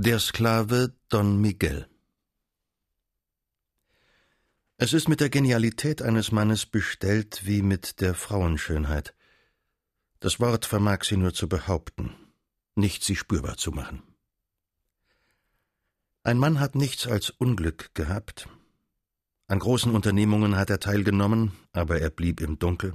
[0.00, 1.88] Der Sklave Don Miguel
[4.76, 9.12] Es ist mit der Genialität eines Mannes bestellt wie mit der Frauenschönheit.
[10.20, 12.14] Das Wort vermag sie nur zu behaupten,
[12.76, 14.04] nicht sie spürbar zu machen.
[16.22, 18.48] Ein Mann hat nichts als Unglück gehabt.
[19.48, 22.92] An großen Unternehmungen hat er teilgenommen, aber er blieb im Dunkel.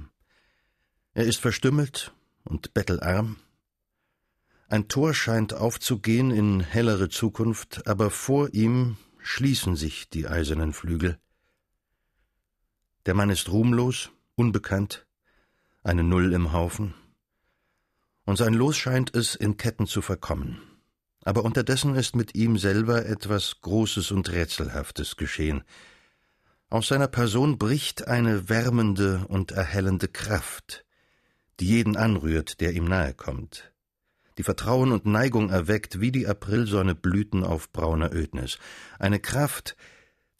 [1.12, 2.14] Er ist verstümmelt
[2.44, 3.36] und bettelarm,
[4.68, 11.18] ein Tor scheint aufzugehen in hellere Zukunft, aber vor ihm schließen sich die eisernen Flügel.
[13.06, 15.06] Der Mann ist ruhmlos, unbekannt,
[15.82, 16.94] eine Null im Haufen,
[18.24, 20.62] und sein Los scheint es in Ketten zu verkommen.
[21.24, 25.62] Aber unterdessen ist mit ihm selber etwas Großes und Rätselhaftes geschehen.
[26.70, 30.86] Aus seiner Person bricht eine wärmende und erhellende Kraft,
[31.60, 33.73] die jeden anrührt, der ihm nahe kommt
[34.38, 38.58] die Vertrauen und Neigung erweckt wie die Aprilsonne Blüten auf brauner Ödnis,
[38.98, 39.76] eine Kraft,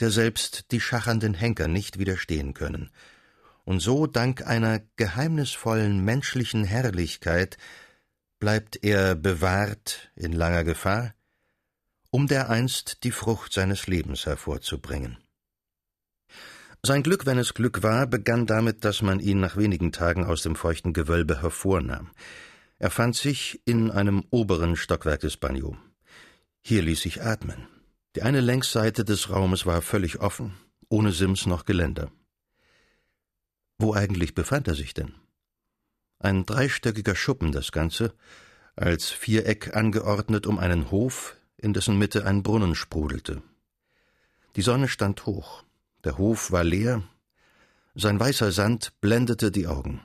[0.00, 2.90] der selbst die schachernden Henker nicht widerstehen können.
[3.64, 7.56] Und so, dank einer geheimnisvollen menschlichen Herrlichkeit,
[8.38, 11.14] bleibt er bewahrt in langer Gefahr,
[12.10, 15.18] um dereinst die Frucht seines Lebens hervorzubringen.
[16.86, 20.42] Sein Glück, wenn es Glück war, begann damit, dass man ihn nach wenigen Tagen aus
[20.42, 22.10] dem feuchten Gewölbe hervornahm.
[22.78, 25.76] Er fand sich in einem oberen Stockwerk des Banjo.
[26.60, 27.68] Hier ließ sich atmen.
[28.16, 30.54] Die eine Längsseite des Raumes war völlig offen,
[30.88, 32.10] ohne Sims noch Geländer.
[33.78, 35.14] Wo eigentlich befand er sich denn?
[36.18, 38.14] Ein dreistöckiger Schuppen das Ganze,
[38.76, 43.42] als Viereck angeordnet um einen Hof, in dessen Mitte ein Brunnen sprudelte.
[44.56, 45.64] Die Sonne stand hoch,
[46.04, 47.02] der Hof war leer,
[47.94, 50.00] sein weißer Sand blendete die Augen.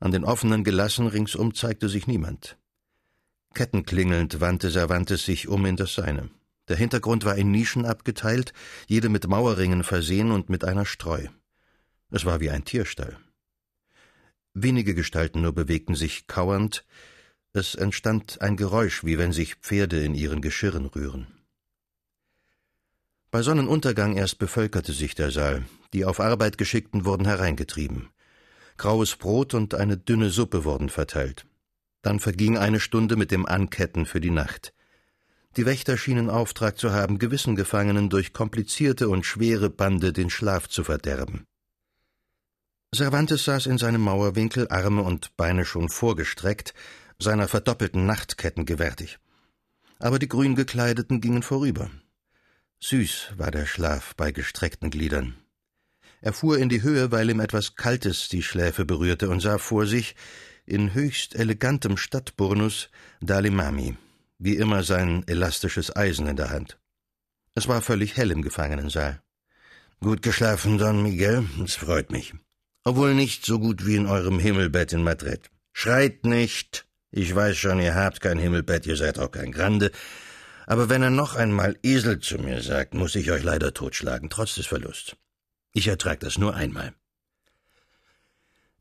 [0.00, 2.56] An den offenen Gelassen ringsum zeigte sich niemand.
[3.54, 6.30] Kettenklingelnd wandte Cervantes sich um in das Seine.
[6.68, 8.52] Der Hintergrund war in Nischen abgeteilt,
[8.86, 11.26] jede mit Mauerringen versehen und mit einer Streu.
[12.10, 13.18] Es war wie ein Tierstall.
[14.54, 16.84] Wenige Gestalten nur bewegten sich kauernd,
[17.52, 21.26] es entstand ein Geräusch, wie wenn sich Pferde in ihren Geschirren rühren.
[23.30, 28.10] Bei Sonnenuntergang erst bevölkerte sich der Saal, die auf Arbeit Geschickten wurden hereingetrieben.
[28.78, 31.46] Graues Brot und eine dünne Suppe wurden verteilt.
[32.02, 34.72] Dann verging eine Stunde mit dem Anketten für die Nacht.
[35.56, 40.68] Die Wächter schienen Auftrag zu haben, gewissen Gefangenen durch komplizierte und schwere Bande den Schlaf
[40.68, 41.44] zu verderben.
[42.94, 46.72] Cervantes saß in seinem Mauerwinkel, Arme und Beine schon vorgestreckt,
[47.18, 49.18] seiner verdoppelten Nachtketten gewärtig.
[49.98, 51.90] Aber die Grüngekleideten gingen vorüber.
[52.80, 55.34] Süß war der Schlaf bei gestreckten Gliedern.
[56.20, 59.86] Er fuhr in die Höhe, weil ihm etwas Kaltes die Schläfe berührte und sah vor
[59.86, 60.16] sich,
[60.66, 62.90] in höchst elegantem Stadtburnus,
[63.20, 63.96] Dalimami,
[64.38, 66.78] wie immer sein elastisches Eisen in der Hand.
[67.54, 69.22] Es war völlig hell im Gefangenensaal.
[70.00, 72.34] Gut geschlafen, Don Miguel, es freut mich.
[72.84, 75.50] Obwohl nicht so gut wie in eurem Himmelbett in Madrid.
[75.72, 76.86] Schreit nicht.
[77.10, 79.90] Ich weiß schon, ihr habt kein Himmelbett, ihr seid auch kein Grande.
[80.66, 84.54] Aber wenn er noch einmal Esel zu mir sagt, muss ich euch leider totschlagen, trotz
[84.56, 85.16] des Verlusts.
[85.78, 86.92] Ich ertrag das nur einmal.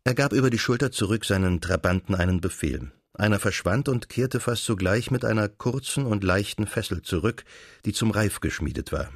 [0.03, 2.91] Er gab über die Schulter zurück seinen Trabanten einen Befehl.
[3.13, 7.43] Einer verschwand und kehrte fast sogleich mit einer kurzen und leichten Fessel zurück,
[7.85, 9.11] die zum Reif geschmiedet war.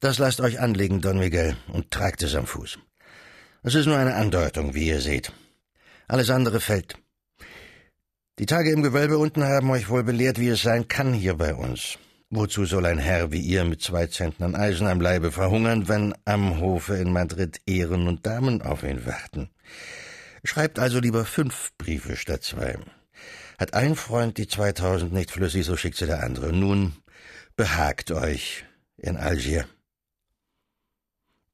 [0.00, 2.80] Das lasst euch anlegen, Don Miguel, und tragt es am Fuß.
[3.62, 5.32] Es ist nur eine Andeutung, wie ihr seht.
[6.08, 6.96] Alles andere fällt.
[8.40, 11.54] Die Tage im Gewölbe unten haben euch wohl belehrt, wie es sein kann hier bei
[11.54, 11.96] uns.
[12.30, 16.60] Wozu soll ein Herr wie ihr mit zwei Zentnern Eisen am Leibe verhungern, wenn am
[16.60, 19.48] Hofe in Madrid Ehren und Damen auf ihn warten?
[20.44, 22.78] Schreibt also lieber fünf Briefe statt zwei.
[23.58, 26.52] Hat ein Freund die zweitausend nicht flüssig, so schickt sie der andere.
[26.52, 26.96] Nun
[27.56, 28.66] behagt euch
[28.98, 29.66] in Algier.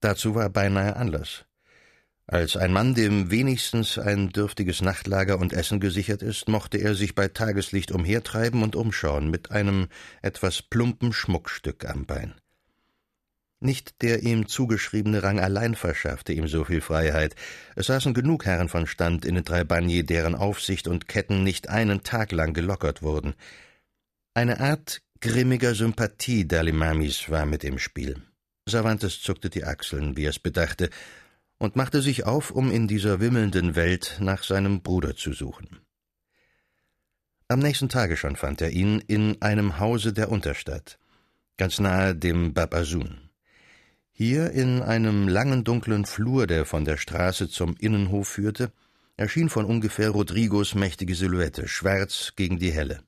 [0.01, 1.45] Dazu war beinahe Anlass.
[2.27, 7.15] Als ein Mann, dem wenigstens ein dürftiges Nachtlager und Essen gesichert ist, mochte er sich
[7.15, 9.89] bei Tageslicht umhertreiben und umschauen mit einem
[10.23, 12.35] etwas plumpen Schmuckstück am Bein.
[13.61, 17.35] Nicht der ihm zugeschriebene Rang allein verschaffte ihm so viel Freiheit.
[17.77, 21.69] Es saßen genug Herren von Stand in den drei Bagni, deren Aufsicht und Ketten nicht
[21.69, 23.35] einen Tag lang gelockert wurden.
[24.35, 28.23] Eine Art grimmiger Sympathie Dalimamis war mit im Spiel.
[28.69, 30.91] Cervantes zuckte die Achseln, wie er es bedachte,
[31.59, 35.81] und machte sich auf, um in dieser wimmelnden Welt nach seinem Bruder zu suchen.
[37.49, 40.99] Am nächsten Tage schon fand er ihn in einem Hause der Unterstadt,
[41.57, 43.31] ganz nahe dem Babasun.
[44.13, 48.73] Hier in einem langen dunklen Flur, der von der Straße zum Innenhof führte,
[49.17, 53.03] erschien von ungefähr Rodrigos mächtige Silhouette, schwarz gegen die helle.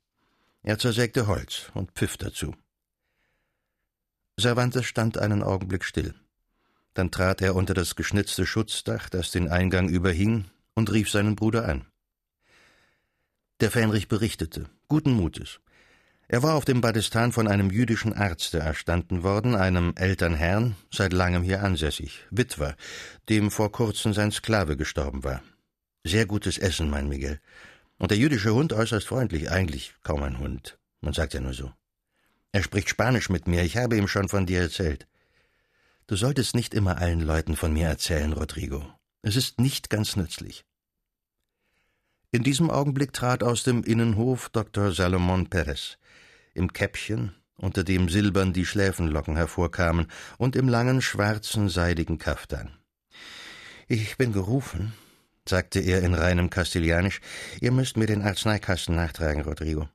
[0.62, 2.54] Er zersägte Holz und pfiff dazu.
[4.38, 6.14] Cervantes stand einen Augenblick still.
[6.96, 11.68] Dann trat er unter das geschnitzte Schutzdach, das den Eingang überhing, und rief seinen Bruder
[11.68, 11.84] an.
[13.60, 15.60] Der Fähnrich berichtete, guten Mutes.
[16.26, 21.42] Er war auf dem Badistan von einem jüdischen Arzte erstanden worden, einem Elternherrn, seit langem
[21.42, 22.76] hier ansässig, Witwer,
[23.28, 25.42] dem vor kurzem sein Sklave gestorben war.
[26.02, 27.40] Sehr gutes Essen, mein Miguel.
[27.98, 30.78] Und der jüdische Hund äußerst freundlich, eigentlich kaum ein Hund.
[31.02, 31.70] Man sagt ja nur so.
[32.52, 35.06] Er spricht Spanisch mit mir, ich habe ihm schon von dir erzählt.
[36.08, 38.86] Du solltest nicht immer allen Leuten von mir erzählen, Rodrigo.
[39.22, 40.64] Es ist nicht ganz nützlich.
[42.30, 44.92] In diesem Augenblick trat aus dem Innenhof Dr.
[44.92, 45.98] Salomon Perez,
[46.54, 50.06] im Käppchen, unter dem silbern die Schläfenlocken hervorkamen,
[50.38, 52.70] und im langen schwarzen seidigen Kaftan.
[53.88, 54.92] Ich bin gerufen,
[55.48, 57.20] sagte er in reinem Kastilianisch,
[57.60, 59.88] ihr müsst mir den Arzneikasten nachtragen, Rodrigo.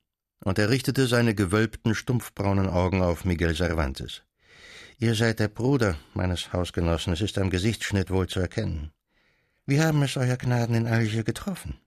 [0.44, 4.24] Und er richtete seine gewölbten, stumpfbraunen Augen auf Miguel Cervantes.
[5.02, 8.92] Ihr seid der Bruder meines Hausgenossen, es ist am Gesichtsschnitt wohl zu erkennen.
[9.66, 11.80] Wie haben es Euer Gnaden in Algier getroffen?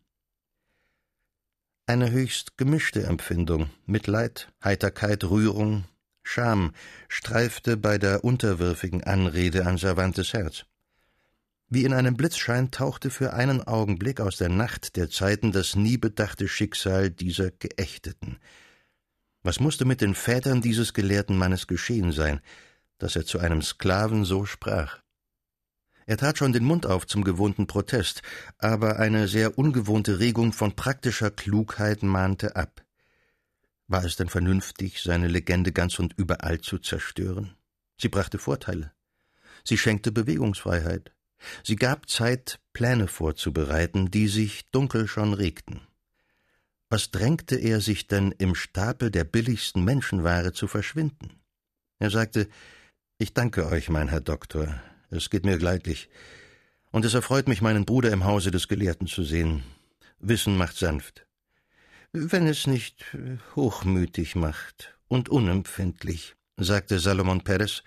[1.87, 5.85] Eine höchst gemischte Empfindung, Mitleid, Heiterkeit, Rührung,
[6.25, 6.73] Scham
[7.07, 10.65] streifte bei der unterwürfigen Anrede an Cervantes Herz.
[11.69, 15.99] Wie in einem Blitzschein tauchte für einen Augenblick aus der Nacht der Zeiten das nie
[15.99, 18.41] bedachte Schicksal dieser Geächteten.
[19.45, 22.41] Was musste mit den Vätern dieses gelehrten Mannes geschehen sein,
[22.99, 25.01] dass er zu einem Sklaven so sprach?
[26.07, 28.23] Er tat schon den Mund auf zum gewohnten Protest,
[28.59, 32.85] aber eine sehr ungewohnte Regung von praktischer Klugheit mahnte ab.
[33.87, 37.57] War es denn vernünftig, seine Legende ganz und überall zu zerstören?
[37.99, 38.93] Sie brachte Vorteile.
[39.63, 41.13] Sie schenkte Bewegungsfreiheit.
[41.63, 45.81] Sie gab Zeit, Pläne vorzubereiten, die sich dunkel schon regten.
[46.91, 51.43] Was drängte er sich denn, im Stapel der billigsten Menschenware zu verschwinden?
[51.99, 52.49] Er sagte,
[53.19, 54.81] ich danke euch, mein Herr Doktor,
[55.11, 56.09] es geht mir gleitlich,
[56.91, 59.63] und es erfreut mich, meinen Bruder im Hause des Gelehrten zu sehen.
[60.19, 61.27] Wissen macht sanft.
[62.13, 63.05] Wenn es nicht
[63.57, 67.83] hochmütig macht und unempfindlich, sagte Salomon Perez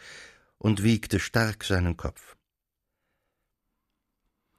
[0.57, 2.35] und wiegte stark seinen Kopf.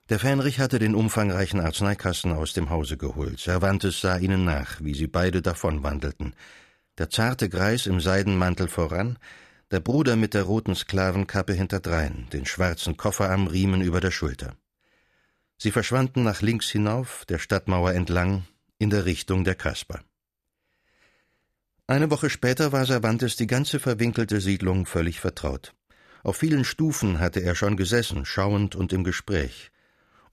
[0.09, 3.41] Der Fähnrich hatte den umfangreichen Arzneikasten aus dem Hause geholt.
[3.41, 6.35] Cervantes sah ihnen nach, wie sie beide davonwandelten.
[6.97, 9.19] Der zarte Greis im Seidenmantel voran,
[9.71, 14.57] der Bruder mit der roten Sklavenkappe hinterdrein, den schwarzen Koffer am Riemen über der Schulter.
[15.57, 18.45] Sie verschwanden nach links hinauf, der Stadtmauer entlang,
[18.79, 20.01] in der Richtung der Kasper.
[21.87, 25.75] Eine Woche später war Cervantes die ganze verwinkelte Siedlung völlig vertraut.
[26.23, 29.71] Auf vielen Stufen hatte er schon gesessen, schauend und im Gespräch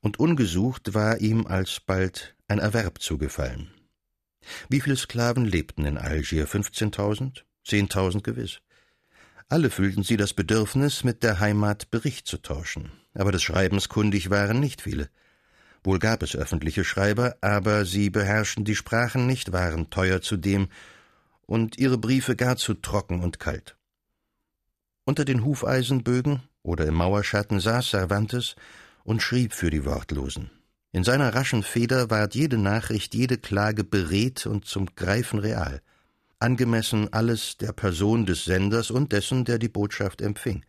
[0.06, 3.72] und ungesucht war ihm alsbald ein Erwerb zugefallen.
[4.70, 6.46] Wie viele Sklaven lebten in Algier?
[6.46, 7.44] Fünfzehntausend?
[7.64, 8.62] Zehntausend gewiss.
[9.48, 14.32] Alle fühlten sie das Bedürfnis, mit der Heimat Bericht zu tauschen, aber des Schreibens kundig
[14.32, 15.10] waren nicht viele.
[15.84, 20.70] Wohl gab es öffentliche Schreiber, aber sie beherrschten die Sprachen nicht, waren teuer zudem,
[21.46, 23.78] und ihre Briefe gar zu trocken und kalt.
[25.06, 28.56] Unter den Hufeisenbögen oder im Mauerschatten saß Cervantes
[29.04, 30.50] und schrieb für die Wortlosen.
[30.92, 35.84] In seiner raschen Feder ward jede Nachricht, jede Klage beredt und zum Greifen real,
[36.46, 40.64] angemessen alles der Person des Senders und dessen, der die Botschaft empfing.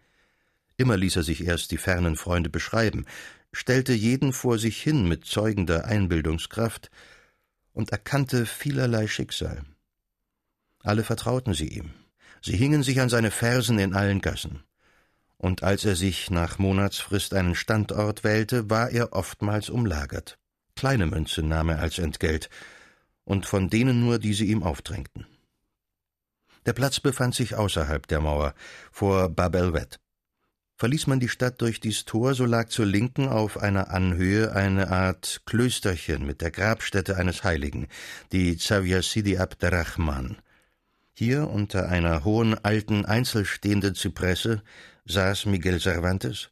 [0.76, 3.06] Immer ließ er sich erst die fernen Freunde beschreiben,
[3.52, 6.90] stellte jeden vor sich hin mit zeugender Einbildungskraft
[7.72, 9.62] und erkannte vielerlei Schicksal.
[10.82, 11.90] Alle vertrauten sie ihm.
[12.42, 14.62] Sie hingen sich an seine Fersen in allen Gassen
[15.38, 20.38] und als er sich nach Monatsfrist einen Standort wählte, war er oftmals umlagert.
[20.74, 22.48] Kleine Münze nahm er als Entgelt,
[23.24, 25.26] und von denen nur, die sie ihm aufdrängten.
[26.66, 28.52] Der Platz befand sich außerhalb der Mauer,
[28.90, 30.00] vor Babelwet.
[30.78, 34.90] Verließ man die Stadt durch dies Tor, so lag zur Linken auf einer Anhöhe eine
[34.90, 37.86] Art Klösterchen mit der Grabstätte eines Heiligen,
[38.32, 40.36] die Xavier Sidi Abderrahman.
[41.14, 44.62] Hier unter einer hohen alten einzelstehenden Zypresse
[45.06, 46.50] saß Miguel Cervantes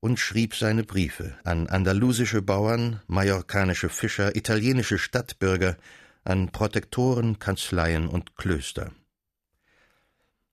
[0.00, 5.76] und schrieb seine Briefe an andalusische Bauern, mallorcanische Fischer, italienische Stadtbürger,
[6.24, 8.92] an Protektoren, Kanzleien und Klöster.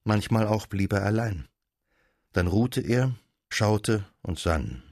[0.06, 1.48] Manchmal auch blieb er allein.
[2.32, 3.14] Dann ruhte er,
[3.50, 4.82] schaute und sann.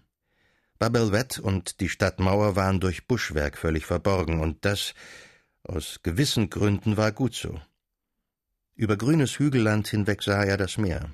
[0.78, 4.94] Babelwett und die Stadtmauer waren durch Buschwerk völlig verborgen, und das
[5.62, 7.60] aus gewissen Gründen war gut so.
[8.74, 11.10] Über grünes Hügelland hinweg sah er das Meer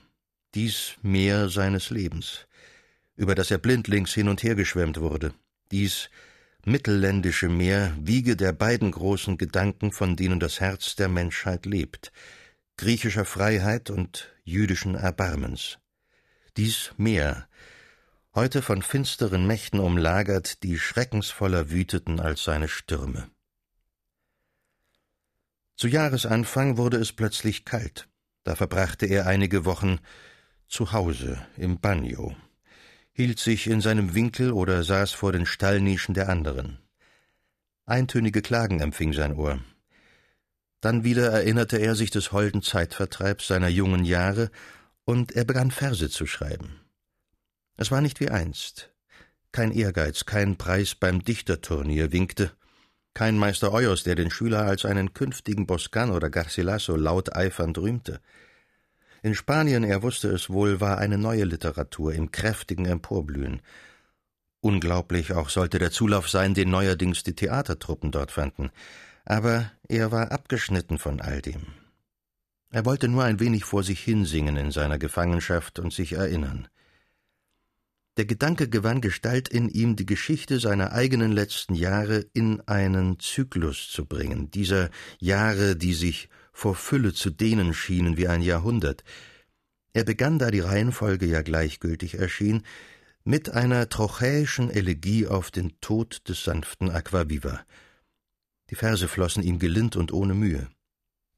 [0.55, 2.47] dies Meer seines Lebens,
[3.17, 5.33] über das er blindlings hin und her geschwemmt wurde,
[5.71, 6.11] dies
[6.65, 12.13] mittelländische Meer wiege der beiden großen Gedanken, von denen das Herz der Menschheit lebt,
[12.77, 15.79] griechischer Freiheit und jüdischen Erbarmens.
[16.57, 17.49] Dies Meer,
[18.35, 23.31] heute von finsteren Mächten umlagert, die schreckensvoller wüteten als seine Stürme.
[25.77, 28.09] Zu Jahresanfang wurde es plötzlich kalt.
[28.45, 29.99] Da verbrachte er einige Wochen
[30.69, 32.37] zu Hause im Bagno,
[33.13, 36.79] hielt sich in seinem Winkel oder saß vor den Stallnischen der anderen.
[37.87, 39.59] Eintönige Klagen empfing sein Ohr.
[40.81, 44.51] Dann wieder erinnerte er sich des holden Zeitvertreibs seiner jungen Jahre,
[45.05, 46.81] und er begann Verse zu schreiben.
[47.77, 48.91] Es war nicht wie einst.
[49.53, 52.53] Kein Ehrgeiz, kein Preis beim Dichterturnier winkte,
[53.15, 58.21] kein Meister Euos, der den Schüler als einen künftigen Boscan oder Garcilaso laut eifernd rühmte.
[59.23, 63.61] In Spanien, er wusste es wohl, war eine neue Literatur im kräftigen Emporblühen.
[64.61, 68.71] Unglaublich auch sollte der Zulauf sein, den neuerdings die Theatertruppen dort fanden.
[69.31, 71.63] Aber er war abgeschnitten von all dem.
[72.71, 76.67] Er wollte nur ein wenig vor sich hinsingen in seiner Gefangenschaft und sich erinnern.
[78.17, 83.89] Der Gedanke gewann Gestalt in ihm, die Geschichte seiner eigenen letzten Jahre in einen Zyklus
[83.89, 89.05] zu bringen, dieser Jahre, die sich vor Fülle zu dehnen schienen wie ein Jahrhundert.
[89.93, 92.65] Er begann, da die Reihenfolge ja gleichgültig erschien,
[93.23, 97.61] mit einer trochäischen Elegie auf den Tod des sanften Aquaviva.
[98.71, 100.69] Die Verse flossen ihm gelind und ohne Mühe.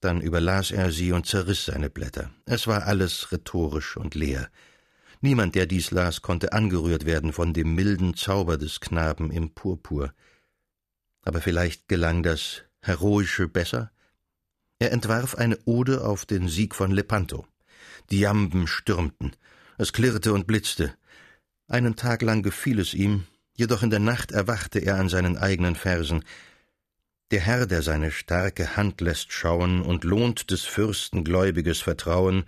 [0.01, 2.31] Dann überlas er sie und zerriss seine Blätter.
[2.45, 4.51] Es war alles rhetorisch und leer.
[5.21, 10.13] Niemand, der dies las, konnte angerührt werden von dem milden Zauber des Knaben im Purpur.
[11.23, 13.93] Aber vielleicht gelang das Heroische besser?
[14.81, 17.47] Er entwarf eine Ode auf den Sieg von Lepanto.
[18.11, 19.37] Die Jamben stürmten,
[19.79, 20.93] es klirrte und blitzte.
[21.69, 25.77] Einen Tag lang gefiel es ihm, jedoch in der Nacht erwachte er an seinen eigenen
[25.77, 26.25] Versen.
[27.33, 32.45] Der Herr, der seine starke Hand lässt schauen und lohnt des Fürsten gläubiges Vertrauen,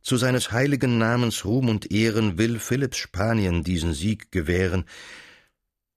[0.00, 4.86] zu seines heiligen Namens Ruhm und Ehren will Philipps Spanien diesen Sieg gewähren,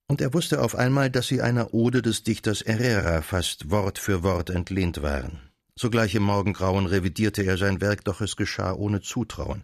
[0.07, 4.24] und er wusste auf einmal, dass sie einer Ode des Dichters Herrera fast Wort für
[4.24, 5.39] Wort entlehnt waren.
[5.77, 9.63] Sogleich im Morgengrauen revidierte er sein Werk, doch es geschah ohne Zutrauen.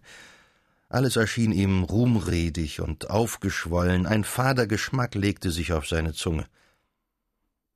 [0.88, 6.46] Alles erschien ihm ruhmredig und aufgeschwollen, ein fader Geschmack legte sich auf seine Zunge.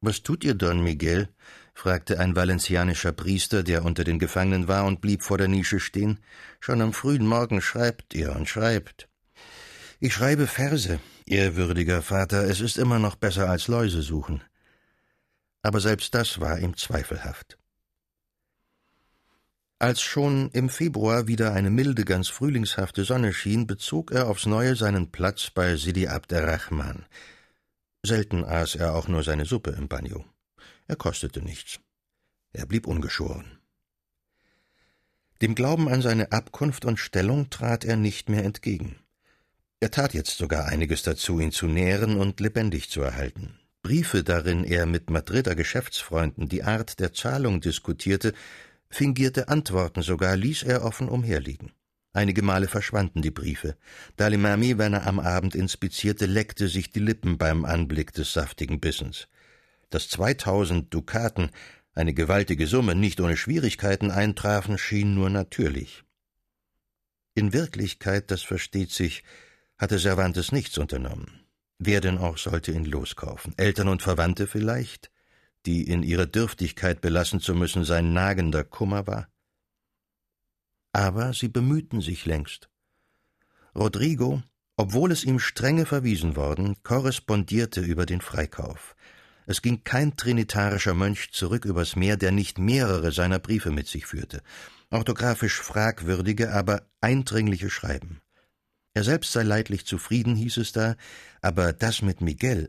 [0.01, 1.29] Was tut ihr, Don Miguel?
[1.75, 6.21] fragte ein valencianischer Priester, der unter den Gefangenen war und blieb vor der Nische stehen.
[6.61, 9.09] Schon am frühen Morgen schreibt ihr und schreibt.
[10.01, 14.43] Ich schreibe Verse, ehrwürdiger Vater, es ist immer noch besser als Läuse suchen.
[15.63, 17.59] Aber selbst das war ihm zweifelhaft.
[19.81, 24.75] Als schon im Februar wieder eine milde, ganz frühlingshafte Sonne schien, bezog er aufs Neue
[24.75, 27.07] seinen Platz bei Sidi Abderrahman.
[28.05, 30.25] Selten aß er auch nur seine Suppe im Bagno.
[30.87, 31.81] Er kostete nichts.
[32.53, 33.59] Er blieb ungeschoren.
[35.43, 38.99] Dem Glauben an seine Abkunft und Stellung trat er nicht mehr entgegen.
[39.81, 43.59] Er tat jetzt sogar einiges dazu, ihn zu nähren und lebendig zu erhalten.
[43.83, 48.33] Briefe, darin er mit Madrider Geschäftsfreunden die Art der Zahlung diskutierte,
[48.91, 51.71] fingierte Antworten sogar, ließ er offen umherliegen.
[52.19, 53.77] Einige Male verschwanden die Briefe.
[54.17, 59.29] Dalimami, wenn er am Abend inspizierte, leckte sich die Lippen beim Anblick des saftigen Bissens.
[59.91, 61.53] Dass zweitausend Dukaten,
[61.95, 66.03] eine gewaltige Summe, nicht ohne Schwierigkeiten eintrafen, schien nur natürlich.
[67.37, 69.23] In Wirklichkeit, das versteht sich,
[69.77, 71.45] hatte Cervantes nichts unternommen.
[71.79, 73.55] Wer denn auch sollte ihn loskaufen?
[73.57, 75.13] Eltern und Verwandte vielleicht,
[75.67, 79.29] die in ihrer Dürftigkeit belassen zu müssen sein nagender Kummer war?
[80.93, 82.69] Aber sie bemühten sich längst.
[83.75, 84.43] Rodrigo,
[84.77, 88.97] obwohl es ihm strenge verwiesen worden, korrespondierte über den Freikauf.
[89.47, 94.07] Es ging kein trinitarischer Mönch zurück übers Meer, der nicht mehrere seiner Briefe mit sich
[94.07, 94.43] führte.
[94.91, 98.21] Orthografisch fragwürdige, aber eindringliche Schreiben.
[98.95, 100.97] Er selbst sei leidlich zufrieden, hieß es da,
[101.41, 102.69] aber das mit Miguel,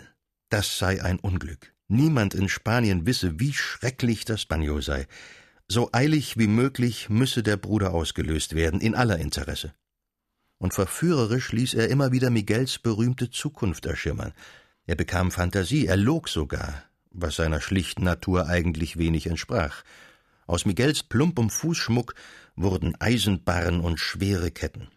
[0.50, 1.74] das sei ein Unglück.
[1.88, 5.08] Niemand in Spanien wisse, wie schrecklich das Bagno sei.
[5.72, 9.76] So eilig wie möglich müsse der Bruder ausgelöst werden, in aller Interesse.
[10.58, 14.34] Und verführerisch ließ er immer wieder Miguels berühmte Zukunft erschimmern.
[14.88, 19.84] Er bekam Fantasie, er log sogar, was seiner schlichten Natur eigentlich wenig entsprach.
[20.48, 22.16] Aus Miguels plumpem Fußschmuck
[22.56, 24.88] wurden Eisenbarren und schwere Ketten.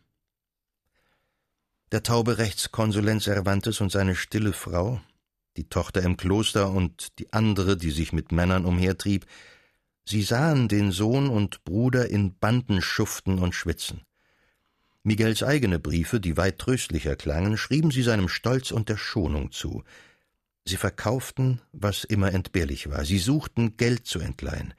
[1.93, 5.02] Der taube Rechtskonsulent Cervantes und seine stille Frau,
[5.59, 9.26] die Tochter im Kloster und die andere, die sich mit Männern umhertrieb,
[10.04, 14.02] sie sahen den Sohn und Bruder in Banden schuften und schwitzen.
[15.04, 19.82] Miguels eigene Briefe, die weit tröstlicher klangen, schrieben sie seinem Stolz und der Schonung zu.
[20.64, 23.04] Sie verkauften, was immer entbehrlich war.
[23.04, 24.75] Sie suchten, Geld zu entleihen.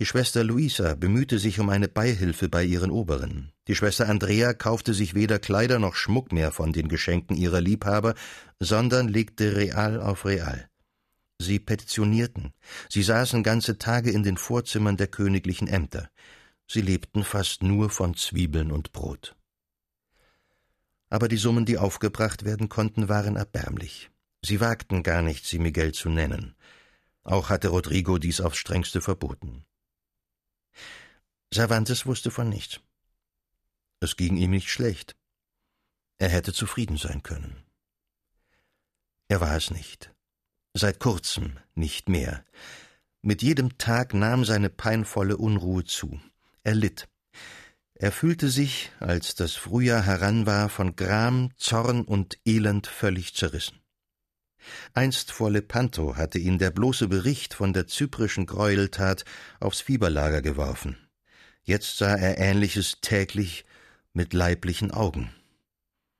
[0.00, 3.52] Die Schwester Luisa bemühte sich um eine Beihilfe bei ihren Oberen.
[3.68, 8.14] Die Schwester Andrea kaufte sich weder Kleider noch Schmuck mehr von den Geschenken ihrer Liebhaber,
[8.58, 10.68] sondern legte Real auf Real.
[11.42, 12.54] Sie petitionierten,
[12.88, 16.08] sie saßen ganze Tage in den Vorzimmern der königlichen Ämter.
[16.68, 19.36] Sie lebten fast nur von Zwiebeln und Brot.
[21.10, 24.10] Aber die Summen, die aufgebracht werden konnten, waren erbärmlich.
[24.44, 26.54] Sie wagten gar nicht, sie Miguel zu nennen.
[27.24, 29.64] Auch hatte Rodrigo dies aufs strengste verboten.
[31.52, 32.80] Cervantes wusste von nichts.
[34.00, 35.16] Es ging ihm nicht schlecht.
[36.18, 37.62] Er hätte zufrieden sein können.
[39.28, 40.14] Er war es nicht.
[40.74, 42.44] Seit kurzem nicht mehr.
[43.20, 46.18] Mit jedem Tag nahm seine peinvolle Unruhe zu.
[46.64, 47.08] Er litt.
[47.94, 53.78] Er fühlte sich, als das Frühjahr heran war, von Gram, Zorn und Elend völlig zerrissen.
[54.94, 59.24] Einst vor Lepanto hatte ihn der bloße Bericht von der zyprischen Gräueltat
[59.60, 60.96] aufs Fieberlager geworfen.
[61.64, 63.64] Jetzt sah er Ähnliches täglich
[64.14, 65.32] mit leiblichen Augen.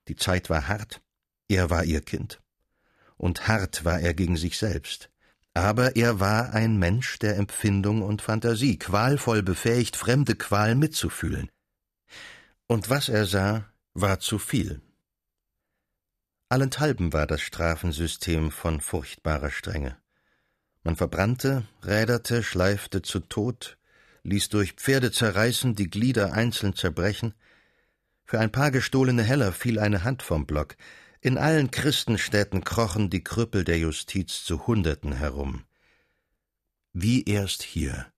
[0.08, 1.00] Die Zeit war hart,
[1.48, 2.41] er war ihr Kind.
[3.22, 5.08] Und hart war er gegen sich selbst.
[5.54, 11.48] Aber er war ein Mensch der Empfindung und Fantasie, qualvoll befähigt, fremde Qual mitzufühlen.
[12.66, 14.80] Und was er sah, war zu viel.
[16.48, 19.96] Allenthalben war das Strafensystem von furchtbarer Strenge.
[20.82, 23.78] Man verbrannte, räderte, schleifte zu Tod,
[24.24, 27.34] ließ durch Pferde zerreißen, die Glieder einzeln zerbrechen.
[28.24, 30.76] Für ein paar gestohlene Heller fiel eine Hand vom Block.
[31.24, 35.62] In allen Christenstädten krochen die Krüppel der Justiz zu Hunderten herum.
[36.92, 38.12] Wie erst hier,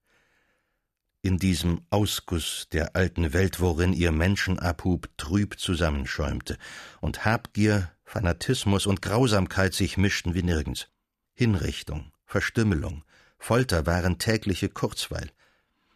[1.21, 6.57] in diesem Ausguss der alten Welt, worin ihr Menschenabhub trüb zusammenschäumte
[7.03, 10.89] und Habgier, Fanatismus und Grausamkeit sich mischten wie nirgends.
[11.35, 13.05] Hinrichtung, Verstümmelung,
[13.37, 15.31] Folter waren tägliche Kurzweil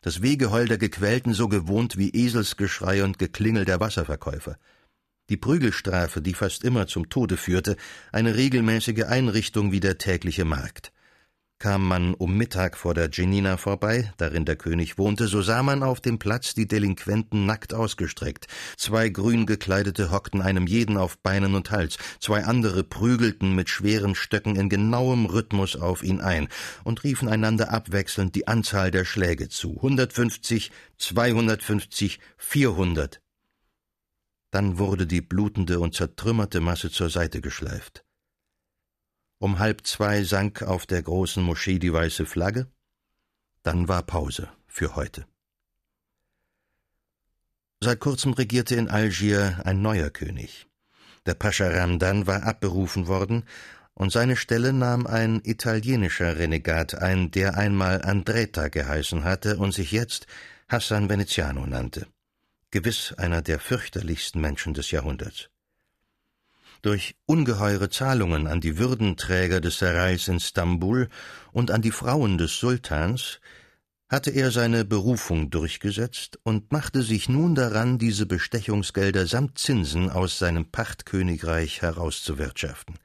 [0.00, 4.57] das Wegeheul der Gequälten so gewohnt wie Eselsgeschrei und Geklingel der Wasserverkäufer.
[5.28, 7.76] Die Prügelstrafe, die fast immer zum Tode führte,
[8.12, 10.92] eine regelmäßige Einrichtung wie der tägliche Markt.
[11.61, 15.83] Kam man um Mittag vor der Genina vorbei, darin der König wohnte, so sah man
[15.83, 18.46] auf dem Platz die Delinquenten nackt ausgestreckt.
[18.76, 24.14] Zwei grün gekleidete hockten einem jeden auf Beinen und Hals, zwei andere prügelten mit schweren
[24.14, 26.46] Stöcken in genauem Rhythmus auf ihn ein
[26.85, 29.83] und riefen einander abwechselnd die Anzahl der Schläge zu.
[29.83, 33.20] Hundertfünfzig, zweihundertfünfzig, vierhundert.
[34.50, 38.04] Dann wurde die blutende und zertrümmerte Masse zur Seite geschleift.
[39.38, 42.66] Um halb zwei sank auf der großen Moschee die weiße Flagge.
[43.62, 45.26] Dann war Pause für heute.
[47.80, 50.66] Seit kurzem regierte in Algier ein neuer König.
[51.26, 53.44] Der Pascha Ramdan war abberufen worden,
[53.94, 59.90] und seine Stelle nahm ein italienischer Renegat ein, der einmal Andretta geheißen hatte und sich
[59.90, 60.28] jetzt
[60.68, 62.06] Hassan Veneziano nannte.
[62.70, 65.48] Gewiss einer der fürchterlichsten Menschen des Jahrhunderts.
[66.83, 71.09] Durch ungeheure Zahlungen an die Würdenträger des Sarais in Stambul
[71.52, 73.40] und an die Frauen des Sultans
[74.09, 80.38] hatte er seine Berufung durchgesetzt und machte sich nun daran, diese Bestechungsgelder samt Zinsen aus
[80.38, 82.98] seinem Pachtkönigreich herauszuwirtschaften.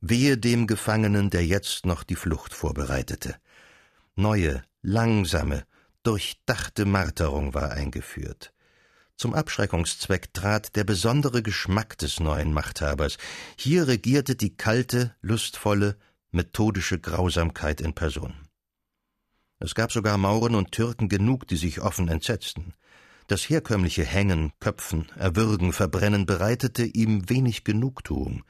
[0.00, 3.36] Wehe dem Gefangenen, der jetzt noch die Flucht vorbereitete.
[4.16, 5.64] Neue, langsame,
[6.02, 8.53] durchdachte Marterung war eingeführt.
[9.16, 13.16] Zum Abschreckungszweck trat der besondere Geschmack des neuen Machthabers.
[13.56, 15.96] Hier regierte die kalte, lustvolle,
[16.32, 18.34] methodische Grausamkeit in Person.
[19.60, 22.74] Es gab sogar Mauren und Türken genug, die sich offen entsetzten.
[23.28, 28.44] Das herkömmliche Hängen, Köpfen, Erwürgen, Verbrennen bereitete ihm wenig Genugtuung.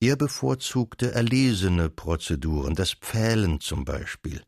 [0.00, 4.42] Er bevorzugte erlesene Prozeduren, das Pfählen zum Beispiel,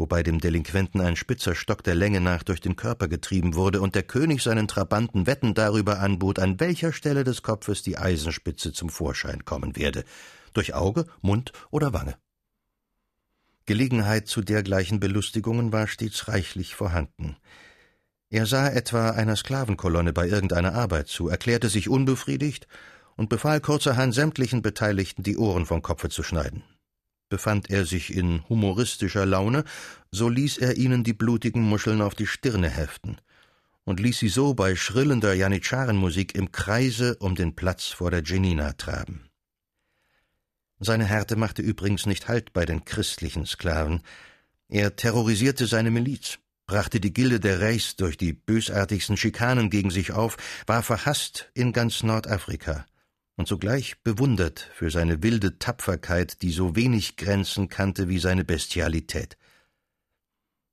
[0.00, 3.94] wobei dem Delinquenten ein spitzer Stock der Länge nach durch den Körper getrieben wurde und
[3.94, 8.88] der König seinen Trabanten Wetten darüber anbot, an welcher Stelle des Kopfes die Eisenspitze zum
[8.88, 10.04] Vorschein kommen werde,
[10.54, 12.16] durch Auge, Mund oder Wange.
[13.66, 17.36] Gelegenheit zu dergleichen Belustigungen war stets reichlich vorhanden.
[18.30, 22.68] Er sah etwa einer Sklavenkolonne bei irgendeiner Arbeit zu, erklärte sich unbefriedigt
[23.16, 26.64] und befahl kurzerhand sämtlichen Beteiligten, die Ohren vom Kopfe zu schneiden.
[27.30, 29.64] Befand er sich in humoristischer Laune,
[30.10, 33.18] so ließ er ihnen die blutigen Muscheln auf die Stirne heften
[33.84, 38.72] und ließ sie so bei schrillender Janitscharenmusik im Kreise um den Platz vor der Genina
[38.72, 39.30] traben.
[40.80, 44.02] Seine Härte machte übrigens nicht Halt bei den christlichen Sklaven.
[44.68, 50.12] Er terrorisierte seine Miliz, brachte die Gilde der Reichs durch die bösartigsten Schikanen gegen sich
[50.12, 52.86] auf, war verhasst in ganz Nordafrika
[53.40, 59.38] und zugleich bewundert für seine wilde Tapferkeit, die so wenig Grenzen kannte wie seine Bestialität.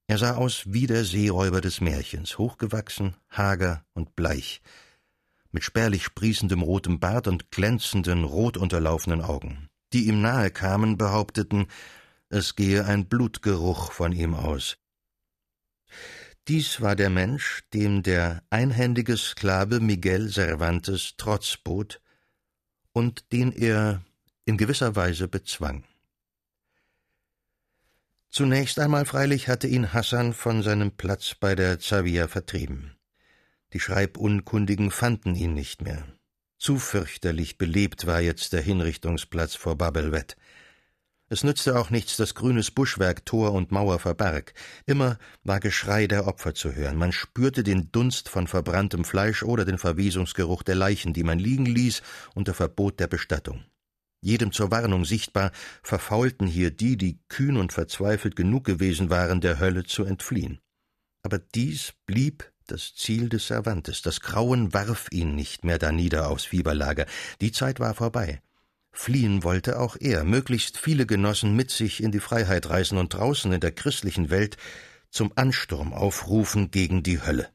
[0.08, 4.62] Er sah aus wie der Seeräuber des Märchens, hochgewachsen, hager und bleich,
[5.54, 9.70] mit spärlich sprießendem rotem Bart und glänzenden, rot unterlaufenen Augen.
[9.94, 11.68] Die ihm nahe kamen, behaupteten,
[12.28, 14.78] es gehe ein Blutgeruch von ihm aus.
[16.50, 22.02] Dies war der Mensch, dem der einhändige Sklave Miguel Cervantes Trotz bot
[22.98, 24.02] und den er
[24.46, 25.84] in gewisser Weise bezwang.
[28.28, 32.96] Zunächst einmal freilich hatte ihn Hassan von seinem Platz bei der Zawiya vertrieben.
[33.74, 36.08] Die Schreibunkundigen fanden ihn nicht mehr.
[36.58, 40.36] Zu fürchterlich belebt war jetzt der Hinrichtungsplatz vor Babelwett.
[41.30, 44.54] Es nützte auch nichts, dass grünes Buschwerk Tor und Mauer verbarg.
[44.86, 46.96] Immer war Geschrei der Opfer zu hören.
[46.96, 51.66] Man spürte den Dunst von verbranntem Fleisch oder den Verwesungsgeruch der Leichen, die man liegen
[51.66, 52.02] ließ
[52.34, 53.66] unter Verbot der Bestattung.
[54.22, 55.52] Jedem zur Warnung sichtbar,
[55.84, 60.60] verfaulten hier die, die kühn und verzweifelt genug gewesen waren, der Hölle zu entfliehen.
[61.24, 64.02] Aber dies blieb das Ziel des Cervantes.
[64.02, 67.06] Das Grauen warf ihn nicht mehr danieder aufs Fieberlager.
[67.42, 68.42] Die Zeit war vorbei.
[69.00, 73.54] Fliehen wollte auch er, möglichst viele Genossen mit sich in die Freiheit reißen und draußen
[73.54, 74.58] in der christlichen Welt
[75.12, 77.48] zum Ansturm aufrufen gegen die Hölle.